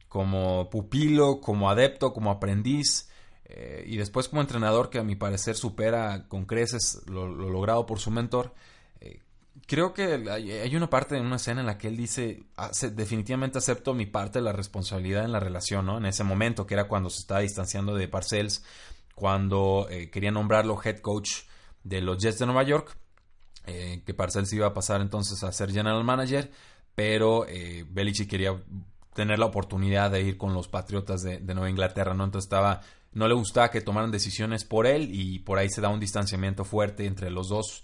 como 0.07 0.69
pupilo, 0.69 1.39
como 1.39 1.69
adepto, 1.69 2.13
como 2.13 2.31
aprendiz 2.31 3.09
eh, 3.45 3.83
y 3.87 3.97
después 3.97 4.27
como 4.27 4.41
entrenador 4.41 4.89
que 4.89 4.99
a 4.99 5.03
mi 5.03 5.15
parecer 5.15 5.55
supera 5.55 6.27
con 6.27 6.45
creces 6.45 7.01
lo, 7.07 7.27
logrado 7.27 7.85
por 7.85 7.99
su 7.99 8.11
mentor, 8.11 8.53
eh, 9.01 9.21
creo 9.67 9.93
que 9.93 10.25
hay, 10.29 10.75
una 10.75 10.89
parte 10.89 11.15
en 11.17 11.25
una 11.25 11.37
escena 11.37 11.61
en 11.61 11.67
la 11.67 11.77
que 11.77 11.87
él 11.87 11.97
dice, 11.97 12.43
definitivamente 12.91 13.59
acepto 13.59 13.93
mi 13.93 14.07
parte 14.07 14.39
de 14.39 14.45
la 14.45 14.51
responsabilidad 14.51 15.25
en 15.25 15.31
la 15.31 15.39
relación, 15.39 15.85
¿no? 15.85 15.97
En 15.97 16.05
ese 16.05 16.23
momento, 16.23 16.65
que 16.65 16.73
era 16.73 16.87
cuando 16.87 17.09
se 17.09 17.21
estaba 17.21 17.41
distanciando 17.41 17.95
de 17.95 18.07
Parcells, 18.07 18.63
cuando 19.15 19.87
eh, 19.89 20.09
quería 20.09 20.31
nombrarlo 20.31 20.79
head 20.83 20.99
coach 20.99 21.43
de 21.83 22.01
los 22.01 22.17
Jets 22.17 22.39
de 22.39 22.45
Nueva 22.45 22.63
York 22.63 22.98
eh, 23.69 24.01
que 24.05 24.13
Parcells 24.13 24.51
iba 24.53 24.67
a 24.67 24.73
pasar 24.73 25.01
entonces 25.01 25.43
a 25.43 25.51
ser 25.51 25.71
general 25.71 26.03
manager, 26.03 26.51
pero 26.95 27.45
eh, 27.47 27.85
Belichick 27.89 28.29
quería 28.29 28.61
tener 29.13 29.39
la 29.39 29.45
oportunidad 29.45 30.11
de 30.11 30.21
ir 30.21 30.37
con 30.37 30.53
los 30.53 30.67
Patriotas 30.67 31.21
de, 31.21 31.39
Nueva 31.39 31.69
Inglaterra, 31.69 32.13
¿no? 32.13 32.23
Entonces 32.23 32.45
estaba, 32.45 32.81
no 33.13 33.27
le 33.27 33.33
gustaba 33.33 33.71
que 33.71 33.81
tomaran 33.81 34.11
decisiones 34.11 34.63
por 34.63 34.87
él 34.87 35.09
y 35.11 35.39
por 35.39 35.59
ahí 35.59 35.69
se 35.69 35.81
da 35.81 35.89
un 35.89 35.99
distanciamiento 35.99 36.65
fuerte 36.65 37.05
entre 37.05 37.29
los 37.29 37.49
dos, 37.49 37.83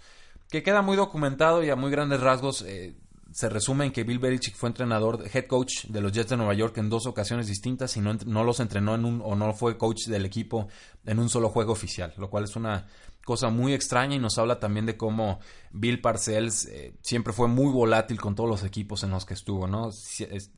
que 0.50 0.62
queda 0.62 0.82
muy 0.82 0.96
documentado 0.96 1.64
y 1.64 1.70
a 1.70 1.76
muy 1.76 1.90
grandes 1.90 2.20
rasgos 2.20 2.62
eh, 2.62 2.96
se 3.32 3.48
resume 3.48 3.86
en 3.86 3.92
que 3.92 4.04
Bill 4.04 4.18
Belichick 4.18 4.54
fue 4.54 4.68
entrenador, 4.68 5.24
head 5.32 5.46
coach 5.46 5.84
de 5.88 6.00
los 6.00 6.12
Jets 6.12 6.30
de 6.30 6.36
Nueva 6.36 6.54
York 6.54 6.78
en 6.78 6.88
dos 6.88 7.06
ocasiones 7.06 7.48
distintas 7.48 7.96
y 7.96 8.00
no, 8.00 8.14
no 8.24 8.44
los 8.44 8.60
entrenó 8.60 8.94
en 8.94 9.04
un, 9.04 9.20
o 9.22 9.34
no 9.34 9.52
fue 9.52 9.76
coach 9.76 10.06
del 10.06 10.24
equipo 10.24 10.68
en 11.04 11.18
un 11.18 11.28
solo 11.28 11.50
juego 11.50 11.72
oficial, 11.72 12.14
lo 12.16 12.30
cual 12.30 12.44
es 12.44 12.56
una 12.56 12.86
cosa 13.26 13.50
muy 13.50 13.74
extraña 13.74 14.14
y 14.14 14.20
nos 14.20 14.38
habla 14.38 14.60
también 14.60 14.86
de 14.86 14.96
cómo 14.96 15.40
Bill 15.72 16.00
Parcells 16.00 16.66
eh, 16.66 16.94
siempre 17.02 17.32
fue 17.32 17.48
muy 17.48 17.72
volátil 17.72 18.20
con 18.20 18.36
todos 18.36 18.48
los 18.48 18.62
equipos 18.62 19.02
en 19.02 19.10
los 19.10 19.26
que 19.26 19.34
estuvo, 19.34 19.66
¿no? 19.66 19.90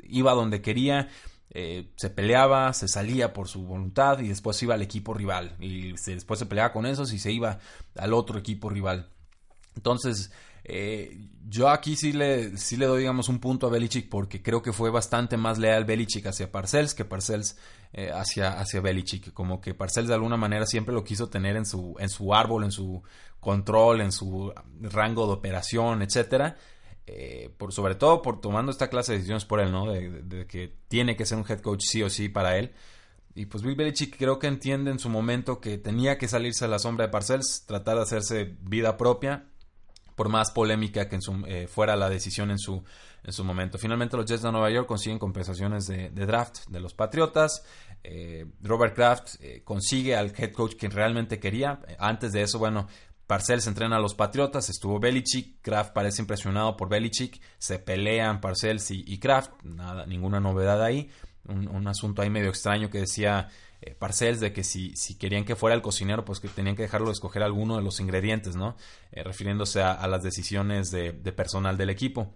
Iba 0.03 0.35
donde 0.35 0.61
quería, 0.61 1.09
eh, 1.49 1.91
se 1.97 2.11
peleaba, 2.11 2.75
se 2.75 2.87
salía 2.87 3.33
por 3.33 3.49
su 3.49 3.63
voluntad 3.63 4.19
y 4.19 4.29
después 4.29 4.63
iba 4.63 4.75
al 4.75 4.83
equipo 4.83 5.15
rival 5.15 5.57
y 5.61 5.93
después 5.93 6.39
se 6.39 6.45
peleaba 6.45 6.75
con 6.75 6.85
esos 6.85 7.11
y 7.15 7.19
se 7.19 7.33
iba 7.33 7.59
al 7.97 8.13
otro 8.13 8.39
equipo 8.39 8.69
rival. 8.69 9.09
Entonces, 9.79 10.33
eh, 10.65 11.17
yo 11.49 11.69
aquí 11.69 11.95
sí 11.95 12.13
le, 12.13 12.57
sí 12.57 12.77
le 12.77 12.87
doy, 12.87 13.01
digamos, 13.01 13.29
un 13.29 13.39
punto 13.39 13.69
a 13.69 13.71
Belichick 13.71 14.09
porque 14.09 14.43
creo 14.43 14.61
que 14.61 14.73
fue 14.73 14.91
bastante 14.91 15.37
más 15.37 15.57
leal 15.57 15.85
Belichick 15.85 16.27
hacia 16.27 16.51
Parcells 16.51 16.95
que 16.95 17.05
Parcells 17.05 17.57
eh, 17.93 18.11
hacia, 18.13 18.59
hacia 18.59 18.81
Belichick. 18.81 19.33
Como 19.33 19.61
que 19.61 19.73
Parcells 19.73 20.09
de 20.09 20.15
alguna 20.15 20.37
manera 20.37 20.67
siempre 20.67 20.93
lo 20.93 21.05
quiso 21.05 21.29
tener 21.29 21.55
en 21.55 21.65
su, 21.65 21.95
en 22.01 22.09
su 22.09 22.35
árbol, 22.35 22.65
en 22.65 22.73
su 22.73 23.01
control, 23.39 24.01
en 24.01 24.11
su 24.11 24.53
rango 24.81 25.29
de 25.29 25.35
operación, 25.35 26.03
etcétera. 26.03 26.57
Eh, 27.07 27.51
por, 27.57 27.73
sobre 27.73 27.95
todo 27.95 28.21
por 28.21 28.41
tomando 28.41 28.73
esta 28.73 28.91
clase 28.91 29.13
de 29.13 29.19
decisiones 29.19 29.45
por 29.45 29.61
él, 29.61 29.71
¿no? 29.71 29.93
De, 29.93 30.45
que 30.49 30.75
tiene 30.89 31.17
que 31.17 31.25
ser 31.25 31.39
un 31.39 31.45
head 31.49 31.61
coach 31.61 31.85
sí 31.85 32.03
o 32.03 32.11
sí 32.11 32.29
para 32.29 32.59
él. 32.59 32.73
Y 33.37 33.47
pues 33.47 33.63
Bill 33.63 33.77
Belichick 33.77 34.19
creo 34.19 34.41
que 34.41 34.49
entiende 34.49 34.91
en 34.91 34.99
su 34.99 35.09
momento 35.09 35.61
que 35.61 35.79
tenía 35.79 36.19
que 36.19 36.27
salirse 36.27 36.65
a 36.65 36.69
la 36.69 36.81
sombra 36.81 37.07
de 37.07 37.13
Parcells, 37.13 37.65
tratar 37.65 37.95
de 37.95 38.03
hacerse 38.03 38.57
vida 38.61 38.97
propia 38.97 39.47
por 40.19 40.29
más 40.29 40.51
polémica 40.51 41.09
que 41.09 41.15
en 41.15 41.23
su, 41.23 41.45
eh, 41.47 41.69
fuera 41.69 41.95
la 41.95 42.11
decisión 42.11 42.51
en 42.51 42.59
su, 42.59 42.83
en 43.23 43.33
su 43.33 43.45
momento. 43.45 43.79
Finalmente 43.79 44.17
los 44.17 44.27
Jets 44.27 44.43
de 44.43 44.51
Nueva 44.51 44.69
York 44.69 44.89
consiguen 44.89 45.17
compensaciones 45.17 45.87
de, 45.87 46.11
draft 46.11 46.67
de 46.67 46.81
los 46.81 46.93
Patriotas. 46.93 47.63
Eh, 48.03 48.45
Robert 48.61 48.97
Kraft 48.97 49.37
eh, 49.41 49.63
consigue 49.65 50.17
al 50.17 50.35
head 50.37 50.51
coach 50.51 50.75
que 50.75 50.89
realmente 50.89 51.39
quería. 51.39 51.81
Antes 52.01 52.33
de 52.33 52.43
eso, 52.43 52.59
bueno, 52.59 52.89
Parcells 53.29 53.69
entrena 53.69 53.99
a 53.99 54.01
los 54.01 54.17
Patriotas, 54.17 54.69
estuvo 54.69 54.99
Belichick, 54.99 55.63
Kraft 55.63 55.93
parece 55.93 56.21
impresionado 56.21 56.77
por 56.77 56.89
Belichick, 56.89 57.41
se 57.57 57.79
pelean 57.79 58.41
Parcells 58.41 58.91
y, 58.91 59.19
Kraft, 59.21 59.53
nada, 59.63 60.05
ninguna 60.05 60.41
novedad 60.41 60.83
ahí. 60.83 61.09
un, 61.45 61.87
asunto 61.87 62.23
ahí 62.23 62.31
medio 62.31 62.49
extraño 62.49 62.91
que 62.91 62.99
decía 62.99 63.51
eh, 63.81 63.95
Parcells 63.95 64.41
de 64.41 64.53
que 64.53 64.65
si, 64.65 64.95
si, 64.97 65.17
querían 65.17 65.45
que 65.45 65.55
fuera 65.55 65.77
el 65.77 65.83
cocinero, 65.83 66.25
pues 66.25 66.41
que 66.41 66.49
tenían 66.49 66.75
que 66.75 66.83
dejarlo 66.83 67.13
escoger 67.13 67.43
alguno 67.45 67.77
de 67.77 67.83
los 67.83 68.01
ingredientes, 68.01 68.57
¿no? 68.57 68.77
Eh, 69.13 69.23
refiriéndose 69.23 69.83
a, 69.83 70.07
las 70.09 70.23
decisiones 70.23 70.91
de, 70.91 71.13
personal 71.13 71.77
del 71.77 71.91
equipo. 71.91 72.35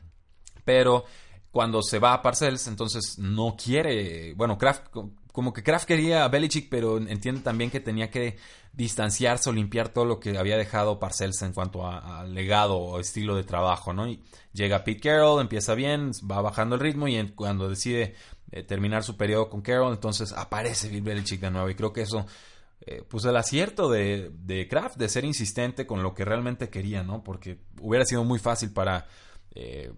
Pero 0.64 1.04
cuando 1.50 1.82
se 1.82 1.98
va 1.98 2.14
a 2.14 2.22
Parcells, 2.22 2.68
entonces 2.68 3.18
no 3.18 3.56
quiere, 3.62 4.34
bueno, 4.34 4.56
Kraft, 4.56 4.86
como 5.32 5.52
que 5.52 5.64
Kraft 5.64 5.86
quería 5.86 6.24
a 6.24 6.28
Belichick, 6.28 6.68
pero 6.70 6.98
entiende 6.98 7.40
también 7.40 7.70
que 7.70 7.80
tenía 7.80 8.10
que 8.10 8.36
distanciarse 8.72 9.50
o 9.50 9.52
limpiar 9.52 9.88
todo 9.88 10.04
lo 10.04 10.20
que 10.20 10.38
había 10.38 10.56
dejado 10.56 11.00
Parcells 11.00 11.42
en 11.42 11.52
cuanto 11.52 11.86
a, 11.86 12.24
legado 12.24 12.78
o 12.78 13.00
estilo 13.00 13.34
de 13.34 13.42
trabajo, 13.42 13.92
¿no? 13.92 14.06
Y 14.06 14.22
llega 14.52 14.84
Pete 14.84 15.00
Carroll, 15.00 15.40
empieza 15.40 15.74
bien, 15.74 16.12
va 16.30 16.40
bajando 16.40 16.76
el 16.76 16.80
ritmo 16.80 17.08
y 17.08 17.30
cuando 17.30 17.68
decide 17.68 18.14
eh, 18.52 18.62
terminar 18.62 19.02
su 19.02 19.16
periodo 19.16 19.50
con 19.50 19.62
Carroll, 19.62 19.94
entonces 19.94 20.32
aparece 20.32 20.88
Bill 20.88 21.02
Belichick 21.02 21.40
de 21.40 21.50
nuevo 21.50 21.68
y 21.70 21.74
creo 21.74 21.92
que 21.92 22.02
eso 22.02 22.26
eh, 22.84 23.04
pues 23.08 23.24
el 23.24 23.36
acierto 23.36 23.88
de, 23.88 24.30
de, 24.32 24.66
Kraft 24.66 24.96
de 24.96 25.08
ser 25.08 25.24
insistente 25.24 25.86
con 25.86 26.02
lo 26.02 26.14
que 26.14 26.24
realmente 26.24 26.68
quería, 26.68 27.04
¿no? 27.04 27.22
Porque 27.22 27.58
hubiera 27.80 28.04
sido 28.04 28.24
muy 28.24 28.40
fácil 28.40 28.72
para 28.72 29.06
eh, 29.54 29.92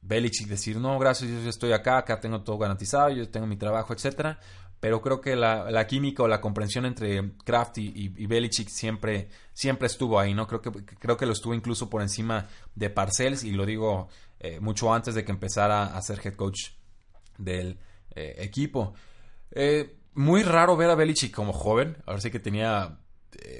Belichick 0.00 0.48
decir, 0.48 0.78
no, 0.78 0.98
gracias, 0.98 1.30
yo 1.30 1.50
estoy 1.50 1.72
acá, 1.72 1.98
acá 1.98 2.18
tengo 2.18 2.42
todo 2.42 2.56
garantizado, 2.56 3.10
yo 3.10 3.28
tengo 3.28 3.46
mi 3.46 3.56
trabajo, 3.56 3.92
etcétera. 3.92 4.38
Pero 4.80 5.02
creo 5.02 5.20
que 5.20 5.36
la, 5.36 5.86
química 5.86 6.22
o 6.22 6.28
la 6.28 6.40
comprensión 6.40 6.86
entre 6.86 7.32
Kraft 7.44 7.76
y, 7.76 8.08
Belichick 8.26 8.70
siempre, 8.70 9.28
siempre 9.52 9.86
estuvo 9.86 10.18
ahí, 10.18 10.32
¿no? 10.32 10.46
Creo 10.46 10.62
que, 10.62 10.70
creo 10.72 11.18
que 11.18 11.26
lo 11.26 11.32
estuvo 11.32 11.52
incluso 11.52 11.90
por 11.90 12.00
encima 12.00 12.48
de 12.74 12.88
Parcells 12.88 13.44
y 13.44 13.50
lo 13.50 13.66
digo 13.66 14.08
eh, 14.38 14.58
mucho 14.60 14.94
antes 14.94 15.14
de 15.14 15.22
que 15.22 15.32
empezara 15.32 15.94
a 15.94 16.00
ser 16.00 16.18
head 16.24 16.34
coach 16.34 16.70
del 17.36 17.78
eh, 18.14 18.36
equipo. 18.38 18.94
Eh, 19.52 19.96
muy 20.14 20.42
raro 20.42 20.76
ver 20.76 20.90
a 20.90 20.94
Belichick 20.94 21.34
como 21.34 21.52
joven, 21.52 21.96
ahora 22.06 22.20
sí 22.20 22.30
que 22.30 22.40
tenía 22.40 22.98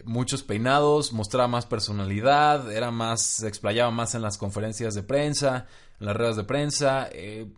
muchos 0.04 0.42
peinados, 0.42 1.12
mostraba 1.12 1.49
más 1.49 1.66
personalidad, 1.66 2.73
era 2.73 2.90
más, 2.90 3.23
se 3.23 3.49
explayaba 3.49 3.90
más 3.90 4.14
en 4.14 4.23
las 4.23 4.37
conferencias 4.38 4.95
de 4.95 5.02
prensa, 5.02 5.66
en 5.99 6.07
las 6.07 6.16
ruedas 6.16 6.37
de 6.37 6.45
prensa. 6.45 7.09
Eh, 7.12 7.50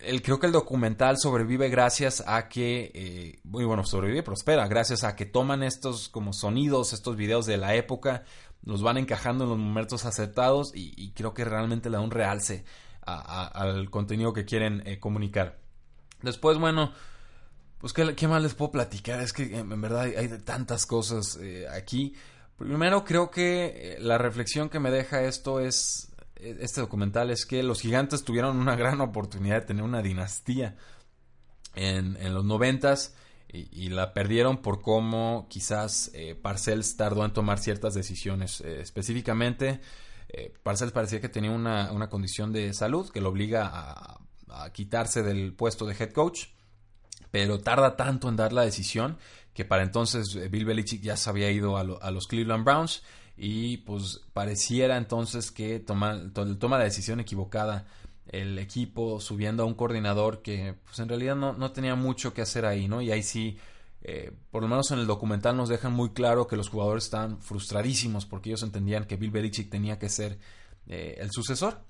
el, 0.00 0.22
creo 0.22 0.38
que 0.38 0.46
el 0.46 0.52
documental 0.52 1.18
sobrevive 1.18 1.68
gracias 1.68 2.22
a 2.26 2.48
que, 2.48 2.90
eh, 2.94 3.40
muy 3.44 3.64
bueno, 3.64 3.84
sobrevive, 3.84 4.22
prospera, 4.22 4.66
gracias 4.68 5.04
a 5.04 5.16
que 5.16 5.26
toman 5.26 5.62
estos 5.62 6.08
como 6.08 6.32
sonidos, 6.32 6.92
estos 6.92 7.16
videos 7.16 7.46
de 7.46 7.56
la 7.56 7.74
época, 7.74 8.24
los 8.64 8.82
van 8.82 8.96
encajando 8.96 9.44
en 9.44 9.50
los 9.50 9.58
momentos 9.58 10.04
acertados 10.04 10.72
y, 10.74 11.12
creo 11.12 11.34
que 11.34 11.44
realmente 11.44 11.90
le 11.90 11.96
da 11.96 12.02
un 12.02 12.10
realce 12.10 12.64
al 13.02 13.90
contenido 13.90 14.32
que 14.32 14.46
quieren 14.46 14.82
eh, 14.86 14.98
comunicar. 14.98 15.63
Después, 16.24 16.58
bueno, 16.58 16.92
pues 17.78 17.92
¿qué, 17.92 18.28
más 18.28 18.42
les 18.42 18.54
puedo 18.54 18.72
platicar? 18.72 19.20
Es 19.20 19.32
que 19.32 19.58
en, 19.58 19.80
verdad 19.80 20.02
hay, 20.02 20.28
tantas 20.44 20.86
cosas 20.86 21.38
aquí. 21.70 22.14
Primero 22.56 23.04
creo 23.04 23.30
que 23.30 23.96
la 24.00 24.18
reflexión 24.18 24.68
que 24.68 24.80
me 24.80 24.90
deja 24.90 25.22
esto 25.22 25.60
es 25.60 26.10
este 26.36 26.80
documental 26.80 27.30
es 27.30 27.46
que 27.46 27.62
los 27.62 27.80
gigantes 27.80 28.24
tuvieron 28.24 28.56
una 28.56 28.76
gran 28.76 29.00
oportunidad 29.00 29.60
de 29.60 29.66
tener 29.66 29.82
una 29.82 30.02
dinastía 30.02 30.76
en, 31.74 32.34
los 32.34 32.44
noventas 32.44 33.14
y, 33.48 33.88
la 33.88 34.12
perdieron 34.12 34.62
por 34.62 34.82
cómo 34.82 35.46
quizás 35.48 36.10
eh, 36.12 36.34
Parcells 36.34 36.96
tardó 36.96 37.24
en 37.24 37.32
tomar 37.32 37.58
ciertas 37.60 37.94
decisiones. 37.94 38.60
Eh, 38.60 38.80
específicamente, 38.80 39.80
eh, 40.28 40.52
Parcells 40.62 40.92
parecía 40.92 41.20
que 41.20 41.28
tenía 41.28 41.52
una, 41.52 42.08
condición 42.08 42.52
de 42.52 42.74
salud 42.74 43.10
que 43.10 43.20
lo 43.20 43.28
obliga 43.28 43.70
a, 43.72 44.20
quitarse 44.72 45.22
del 45.22 45.52
puesto 45.52 45.86
de 45.86 45.94
head 45.94 46.12
coach, 46.12 46.46
pero 47.30 47.60
tarda 47.60 47.96
tanto 47.96 48.28
en 48.28 48.36
dar 48.36 48.52
la 48.52 48.62
decisión 48.62 49.18
que 49.52 49.64
para 49.64 49.82
entonces 49.82 50.38
Bill 50.50 50.64
Belichick 50.64 51.02
ya 51.02 51.16
se 51.16 51.30
había 51.30 51.50
ido 51.50 51.76
a 51.76 52.10
los 52.10 52.26
Cleveland 52.26 52.64
Browns 52.64 53.02
y 53.36 53.78
pues 53.78 54.20
pareciera 54.32 54.96
entonces 54.96 55.50
que 55.50 55.80
toma, 55.80 56.20
toma 56.32 56.78
la 56.78 56.84
decisión 56.84 57.20
equivocada 57.20 57.86
el 58.28 58.58
equipo 58.58 59.20
subiendo 59.20 59.62
a 59.62 59.66
un 59.66 59.74
coordinador 59.74 60.42
que 60.42 60.74
pues 60.84 60.98
en 60.98 61.08
realidad 61.08 61.36
no, 61.36 61.52
no 61.52 61.72
tenía 61.72 61.94
mucho 61.94 62.32
que 62.32 62.42
hacer 62.42 62.64
ahí, 62.64 62.88
¿no? 62.88 63.02
Y 63.02 63.12
ahí 63.12 63.22
sí, 63.22 63.58
eh, 64.02 64.32
por 64.50 64.62
lo 64.62 64.68
menos 64.68 64.90
en 64.90 64.98
el 64.98 65.06
documental 65.06 65.56
nos 65.56 65.68
dejan 65.68 65.92
muy 65.92 66.10
claro 66.10 66.46
que 66.46 66.56
los 66.56 66.68
jugadores 66.68 67.04
estaban 67.04 67.40
frustradísimos 67.40 68.26
porque 68.26 68.50
ellos 68.50 68.62
entendían 68.62 69.04
que 69.04 69.16
Bill 69.16 69.30
Belichick 69.30 69.70
tenía 69.70 69.98
que 69.98 70.08
ser 70.08 70.38
eh, 70.86 71.16
el 71.18 71.30
sucesor, 71.30 71.80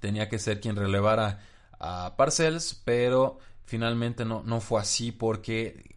tenía 0.00 0.28
que 0.28 0.38
ser 0.38 0.60
quien 0.60 0.76
relevara 0.76 1.40
a 1.82 2.14
Parcells, 2.16 2.80
pero 2.84 3.38
finalmente 3.64 4.24
no, 4.24 4.42
no 4.44 4.60
fue 4.60 4.80
así 4.80 5.12
porque 5.12 5.96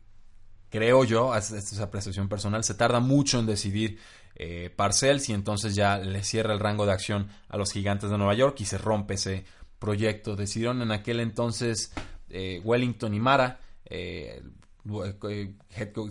creo 0.70 1.04
yo, 1.04 1.34
esta 1.36 1.58
es 1.58 1.80
apreciación 1.80 2.28
personal, 2.28 2.64
se 2.64 2.74
tarda 2.74 3.00
mucho 3.00 3.40
en 3.40 3.46
decidir 3.46 4.00
eh, 4.36 4.70
Parcells 4.76 5.30
y 5.30 5.34
entonces 5.34 5.76
ya 5.76 5.98
le 5.98 6.24
cierra 6.24 6.54
el 6.54 6.60
rango 6.60 6.86
de 6.86 6.92
acción 6.92 7.30
a 7.48 7.58
los 7.58 7.72
gigantes 7.72 8.10
de 8.10 8.18
Nueva 8.18 8.34
York 8.34 8.58
y 8.60 8.66
se 8.66 8.78
rompe 8.78 9.14
ese 9.14 9.46
proyecto. 9.80 10.36
Decidieron 10.36 10.82
en 10.82 10.92
aquel 10.92 11.22
entonces 11.22 11.94
eh, 12.30 12.60
Wellington 12.64 13.14
y 13.14 13.20
Mara, 13.20 13.60
eh, 13.86 14.42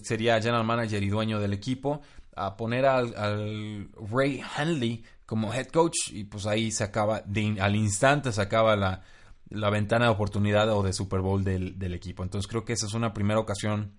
sería 0.02 0.40
general 0.40 0.64
manager 0.64 1.02
y 1.02 1.08
dueño 1.10 1.40
del 1.40 1.52
equipo, 1.52 2.00
a 2.36 2.56
poner 2.56 2.86
al, 2.86 3.90
Ray 4.10 4.40
Hanley 4.56 5.04
como 5.26 5.52
head 5.52 5.66
coach 5.66 6.10
y 6.10 6.24
pues 6.24 6.46
ahí 6.46 6.70
se 6.70 6.84
acaba, 6.84 7.22
al 7.60 7.76
instante 7.76 8.32
se 8.32 8.40
acaba 8.40 8.76
la, 8.76 9.02
la, 9.54 9.70
ventana 9.70 10.06
de 10.06 10.10
oportunidad 10.10 10.70
o 10.70 10.82
de 10.82 10.92
Super 10.92 11.20
Bowl 11.20 11.44
del, 11.44 11.94
equipo. 11.94 12.22
Entonces 12.22 12.48
creo 12.48 12.64
que 12.64 12.72
esa 12.72 12.86
es 12.86 12.94
una 12.94 13.12
primera 13.12 13.40
ocasión 13.40 13.92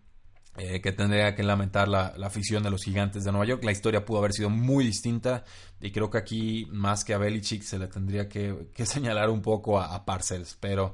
eh, 0.57 0.81
que 0.81 0.91
tendría 0.91 1.35
que 1.35 1.43
lamentar 1.43 1.87
la, 1.87 2.15
afición 2.23 2.63
de 2.63 2.71
los 2.71 2.83
gigantes 2.83 3.23
de 3.23 3.31
Nueva 3.31 3.45
York. 3.45 3.63
La 3.63 3.71
historia 3.71 4.05
pudo 4.05 4.19
haber 4.19 4.33
sido 4.33 4.49
muy 4.49 4.85
distinta 4.85 5.43
y 5.81 5.91
creo 5.91 6.09
que 6.09 6.17
aquí 6.17 6.65
más 6.71 7.03
que 7.03 7.13
a 7.13 7.17
Belichick 7.17 7.63
se 7.63 7.79
le 7.79 7.87
tendría 7.87 8.27
que, 8.29 8.69
señalar 8.85 9.29
un 9.29 9.41
poco 9.41 9.79
a, 9.79 10.05
Parcells, 10.05 10.57
pero 10.59 10.93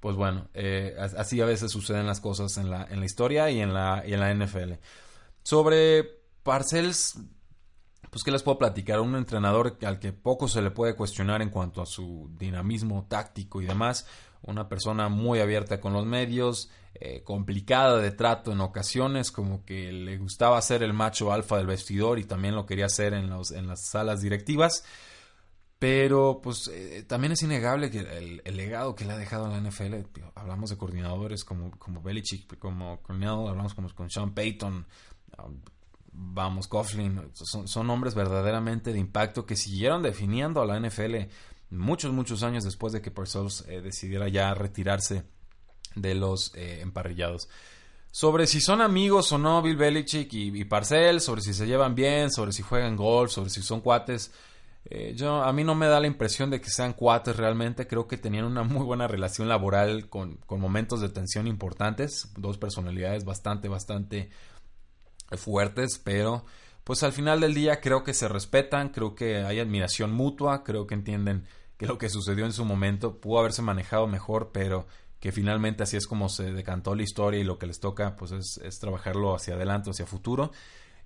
pues 0.00 0.16
bueno, 0.16 0.48
eh, 0.54 0.96
así 0.98 1.40
a 1.40 1.44
veces 1.44 1.70
suceden 1.70 2.06
las 2.06 2.20
cosas 2.20 2.56
en 2.56 2.70
la, 2.70 2.86
en 2.90 3.00
la 3.00 3.06
historia 3.06 3.50
y 3.50 3.60
en 3.60 3.74
la, 3.74 4.02
y 4.06 4.14
en 4.14 4.20
la 4.20 4.34
NFL. 4.34 4.72
Sobre 5.42 6.04
Parcells, 6.42 7.18
pues 8.08 8.24
qué 8.24 8.30
les 8.30 8.42
puedo 8.42 8.58
platicar, 8.58 9.00
un 9.00 9.14
entrenador 9.14 9.78
al 9.82 9.98
que 9.98 10.12
poco 10.12 10.48
se 10.48 10.62
le 10.62 10.70
puede 10.70 10.96
cuestionar 10.96 11.42
en 11.42 11.50
cuanto 11.50 11.82
a 11.82 11.86
su 11.86 12.30
dinamismo 12.38 13.06
táctico 13.08 13.60
y 13.60 13.66
demás, 13.66 14.06
una 14.42 14.68
persona 14.68 15.08
muy 15.08 15.40
abierta 15.40 15.80
con 15.80 15.92
los 15.92 16.06
medios, 16.06 16.70
eh, 16.94 17.22
complicada 17.22 17.98
de 17.98 18.10
trato 18.10 18.52
en 18.52 18.60
ocasiones, 18.60 19.30
como 19.30 19.64
que 19.64 19.92
le 19.92 20.18
gustaba 20.18 20.60
ser 20.62 20.82
el 20.82 20.92
macho 20.92 21.32
alfa 21.32 21.56
del 21.58 21.66
vestidor 21.66 22.18
y 22.18 22.24
también 22.24 22.54
lo 22.54 22.66
quería 22.66 22.86
hacer 22.86 23.14
en, 23.14 23.30
los, 23.30 23.52
en 23.52 23.66
las 23.66 23.86
salas 23.90 24.20
directivas. 24.20 24.84
Pero 25.78 26.40
pues 26.42 26.68
eh, 26.68 27.04
también 27.08 27.32
es 27.32 27.42
innegable 27.42 27.90
que 27.90 28.00
el, 28.00 28.56
legado 28.56 28.94
que 28.94 29.06
le 29.06 29.14
ha 29.14 29.16
dejado 29.16 29.48
la 29.48 29.58
NFL, 29.58 29.94
hablamos 30.34 30.68
de 30.68 30.76
coordinadores 30.76 31.42
como, 31.42 31.70
como 31.78 32.02
Belichick, 32.02 32.58
como 32.58 33.00
Cornell, 33.00 33.48
hablamos 33.48 33.72
como 33.72 33.88
con 33.94 34.10
Sean 34.10 34.34
Payton, 34.34 34.86
vamos, 36.12 36.68
Coughlin, 36.68 37.20
son, 37.34 37.90
hombres 37.90 38.14
verdaderamente 38.14 38.92
de 38.92 38.98
impacto 38.98 39.46
que 39.46 39.56
siguieron 39.56 40.02
definiendo 40.02 40.60
a 40.60 40.66
la 40.66 40.78
NFL 40.78 41.16
muchos, 41.70 42.12
muchos 42.12 42.42
años 42.42 42.64
después 42.64 42.92
de 42.92 43.00
que 43.00 43.10
Parcells 43.10 43.64
eh, 43.68 43.80
decidiera 43.80 44.28
ya 44.28 44.54
retirarse 44.54 45.24
de 45.94 46.14
los 46.14 46.52
eh, 46.54 46.80
emparrillados. 46.80 47.48
Sobre 48.12 48.48
si 48.48 48.60
son 48.60 48.80
amigos 48.80 49.30
o 49.32 49.38
no 49.38 49.62
Bill 49.62 49.76
Belichick 49.76 50.32
y, 50.32 50.64
Parcells, 50.64 51.22
sobre 51.22 51.42
si 51.42 51.54
se 51.54 51.66
llevan 51.66 51.94
bien, 51.94 52.30
sobre 52.30 52.52
si 52.52 52.62
juegan 52.62 52.96
golf, 52.96 53.30
sobre 53.30 53.50
si 53.50 53.62
son 53.62 53.80
cuates. 53.80 54.32
Eh, 54.86 55.12
yo, 55.14 55.42
a 55.44 55.52
mí 55.52 55.62
no 55.62 55.76
me 55.76 55.86
da 55.86 56.00
la 56.00 56.08
impresión 56.08 56.50
de 56.50 56.60
que 56.60 56.70
sean 56.70 56.92
cuates 56.92 57.36
realmente. 57.36 57.86
Creo 57.86 58.08
que 58.08 58.18
tenían 58.18 58.46
una 58.46 58.64
muy 58.64 58.84
buena 58.84 59.06
relación 59.06 59.48
laboral 59.48 60.08
con, 60.08 60.38
con 60.46 60.60
momentos 60.60 61.00
de 61.00 61.08
tensión 61.08 61.46
importantes. 61.46 62.32
Dos 62.36 62.58
personalidades 62.58 63.24
bastante, 63.24 63.68
bastante 63.68 64.30
fuertes, 65.36 66.00
pero 66.02 66.44
pues 66.84 67.02
al 67.02 67.12
final 67.12 67.40
del 67.40 67.54
día 67.54 67.80
creo 67.80 68.02
que 68.04 68.14
se 68.14 68.28
respetan, 68.28 68.88
creo 68.88 69.14
que 69.14 69.38
hay 69.38 69.60
admiración 69.60 70.12
mutua, 70.12 70.64
creo 70.64 70.86
que 70.86 70.94
entienden 70.94 71.46
que 71.76 71.86
lo 71.86 71.98
que 71.98 72.08
sucedió 72.10 72.44
en 72.44 72.52
su 72.52 72.64
momento 72.64 73.20
pudo 73.20 73.40
haberse 73.40 73.62
manejado 73.62 74.06
mejor, 74.06 74.50
pero 74.52 74.86
que 75.20 75.32
finalmente 75.32 75.82
así 75.82 75.96
es 75.96 76.06
como 76.06 76.28
se 76.28 76.52
decantó 76.52 76.94
la 76.94 77.02
historia 77.02 77.40
y 77.40 77.44
lo 77.44 77.58
que 77.58 77.66
les 77.66 77.78
toca 77.78 78.16
pues 78.16 78.32
es, 78.32 78.78
trabajarlo 78.78 79.34
hacia 79.34 79.54
adelante, 79.54 79.90
hacia 79.90 80.06
futuro. 80.06 80.50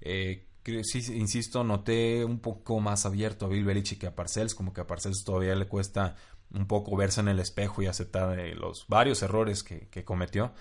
Eh, 0.00 0.47
sí, 0.83 1.02
insisto, 1.14 1.64
noté 1.64 2.25
un 2.25 2.38
poco 2.38 2.81
más 2.81 3.07
abierto 3.07 3.47
a 3.47 3.49
Bill 3.49 3.64
Belichick 3.64 4.00
que 4.00 4.07
a 4.07 4.14
Parcells, 4.14 4.54
como 4.54 4.73
que 4.73 4.81
a 4.81 4.87
Parcells 4.87 5.25
todavía 5.25 5.54
le 5.54 5.66
cuesta 5.66 6.14
un 6.52 6.66
poco 6.66 6.97
verse 6.97 7.21
en 7.21 7.28
el 7.28 7.40
espejo 7.40 7.83
y 7.83 7.87
aceptar 7.87 8.38
eh, 8.38 8.54
los 8.54 8.87
varios 8.88 9.23
errores 9.23 9.62
que, 9.62 10.04
cometió. 10.04 10.52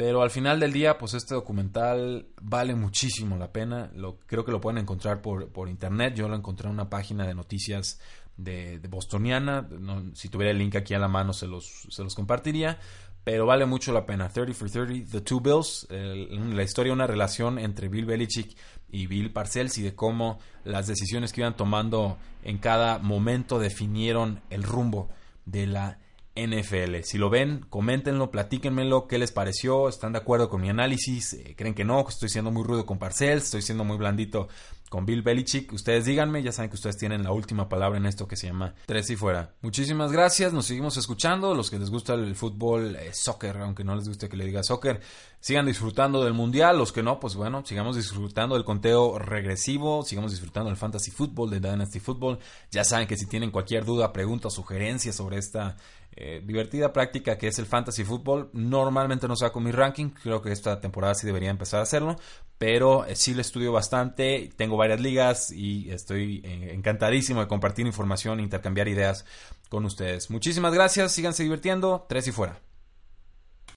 Pero 0.00 0.22
al 0.22 0.30
final 0.30 0.58
del 0.58 0.72
día, 0.72 0.96
pues 0.96 1.12
este 1.12 1.34
documental 1.34 2.26
vale 2.40 2.74
muchísimo 2.74 3.36
la 3.36 3.52
pena. 3.52 3.90
Lo, 3.94 4.18
creo 4.20 4.46
que 4.46 4.50
lo 4.50 4.58
pueden 4.58 4.78
encontrar 4.78 5.20
por, 5.20 5.52
por 5.52 5.68
internet. 5.68 6.14
Yo 6.14 6.26
lo 6.26 6.36
encontré 6.36 6.68
en 6.68 6.72
una 6.72 6.88
página 6.88 7.26
de 7.26 7.34
noticias 7.34 8.00
de, 8.34 8.80
Bostoniana. 8.88 9.68
si 10.14 10.30
tuviera 10.30 10.52
el 10.52 10.56
link 10.56 10.74
aquí 10.74 10.94
a 10.94 10.98
la 10.98 11.08
mano 11.08 11.34
se 11.34 11.46
los, 11.46 11.86
se 11.90 12.02
los 12.02 12.14
compartiría. 12.14 12.78
Pero 13.24 13.44
vale 13.44 13.66
mucho 13.66 13.92
la 13.92 14.06
pena. 14.06 14.30
30 14.30 14.54
for 14.54 14.70
30, 14.70 15.10
The 15.10 15.20
Two 15.20 15.40
Bills. 15.42 15.86
la 15.90 16.62
historia 16.62 16.92
de 16.92 16.94
una 16.94 17.06
relación 17.06 17.58
entre 17.58 17.88
Bill 17.88 18.06
Belichick 18.06 18.56
y 18.90 19.06
Bill 19.06 19.30
Parcells 19.34 19.76
y 19.76 19.82
de 19.82 19.94
cómo 19.94 20.38
las 20.64 20.86
decisiones 20.86 21.30
que 21.30 21.42
iban 21.42 21.58
tomando 21.58 22.16
en 22.42 22.56
cada 22.56 23.00
momento 23.00 23.58
definieron 23.58 24.40
el 24.48 24.62
rumbo 24.62 25.10
de 25.44 25.66
la 25.66 25.98
NFL. 26.36 27.02
Si 27.02 27.18
lo 27.18 27.30
ven, 27.30 27.66
coméntenlo, 27.68 28.30
platíquenmelo, 28.30 29.06
qué 29.06 29.18
les 29.18 29.32
pareció, 29.32 29.88
están 29.88 30.12
de 30.12 30.18
acuerdo 30.18 30.48
con 30.48 30.60
mi 30.60 30.68
análisis, 30.68 31.34
eh, 31.34 31.54
creen 31.56 31.74
que 31.74 31.84
no, 31.84 32.06
estoy 32.08 32.28
siendo 32.28 32.50
muy 32.50 32.64
rudo 32.64 32.86
con 32.86 32.98
Parcells, 32.98 33.44
estoy 33.44 33.62
siendo 33.62 33.84
muy 33.84 33.96
blandito 33.96 34.48
con 34.90 35.06
Bill 35.06 35.22
Belichick. 35.22 35.72
Ustedes 35.72 36.04
díganme, 36.04 36.42
ya 36.42 36.52
saben 36.52 36.68
que 36.68 36.74
ustedes 36.74 36.98
tienen 36.98 37.22
la 37.22 37.30
última 37.30 37.68
palabra 37.68 37.96
en 37.96 38.06
esto 38.06 38.26
que 38.26 38.36
se 38.36 38.48
llama 38.48 38.74
Tres 38.86 39.08
y 39.08 39.16
Fuera. 39.16 39.54
Muchísimas 39.62 40.12
gracias, 40.12 40.52
nos 40.52 40.66
seguimos 40.66 40.96
escuchando. 40.96 41.54
Los 41.54 41.70
que 41.70 41.78
les 41.78 41.90
gusta 41.90 42.14
el 42.14 42.34
fútbol, 42.34 42.96
eh, 42.96 43.14
soccer, 43.14 43.56
aunque 43.58 43.84
no 43.84 43.94
les 43.94 44.08
guste 44.08 44.28
que 44.28 44.36
le 44.36 44.44
diga 44.44 44.64
soccer, 44.64 45.00
sigan 45.38 45.64
disfrutando 45.64 46.24
del 46.24 46.34
mundial. 46.34 46.76
Los 46.76 46.92
que 46.92 47.04
no, 47.04 47.20
pues 47.20 47.36
bueno, 47.36 47.64
sigamos 47.64 47.94
disfrutando 47.94 48.56
del 48.56 48.64
conteo 48.64 49.16
regresivo, 49.18 50.02
sigamos 50.02 50.32
disfrutando 50.32 50.68
del 50.68 50.76
fantasy 50.76 51.12
football, 51.12 51.50
del 51.50 51.62
dynasty 51.62 52.00
football. 52.00 52.40
Ya 52.72 52.82
saben 52.82 53.06
que 53.06 53.16
si 53.16 53.26
tienen 53.26 53.52
cualquier 53.52 53.84
duda, 53.84 54.12
pregunta 54.12 54.48
o 54.48 54.50
sugerencia 54.50 55.12
sobre 55.12 55.38
esta 55.38 55.76
eh, 56.16 56.42
divertida 56.44 56.92
práctica 56.92 57.38
que 57.38 57.48
es 57.48 57.58
el 57.58 57.66
fantasy 57.66 58.04
football, 58.04 58.50
normalmente 58.52 59.28
no 59.28 59.36
saco 59.36 59.60
mi 59.60 59.70
ranking. 59.70 60.10
Creo 60.10 60.42
que 60.42 60.52
esta 60.52 60.80
temporada 60.80 61.14
sí 61.14 61.26
debería 61.26 61.50
empezar 61.50 61.80
a 61.80 61.84
hacerlo 61.84 62.16
pero 62.60 63.06
eh, 63.06 63.16
sí 63.16 63.32
le 63.32 63.40
estudio 63.40 63.72
bastante, 63.72 64.50
tengo 64.54 64.76
varias 64.76 65.00
ligas 65.00 65.50
y 65.50 65.90
estoy 65.90 66.42
eh, 66.44 66.74
encantadísimo 66.74 67.40
de 67.40 67.48
compartir 67.48 67.86
información 67.86 68.38
intercambiar 68.38 68.86
ideas 68.86 69.24
con 69.70 69.86
ustedes. 69.86 70.30
Muchísimas 70.30 70.74
gracias, 70.74 71.10
síganse 71.12 71.42
divirtiendo, 71.42 72.04
tres 72.06 72.28
y 72.28 72.32
fuera. 72.32 72.60